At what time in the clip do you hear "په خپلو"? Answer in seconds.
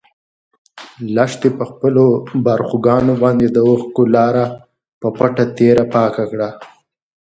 1.57-2.05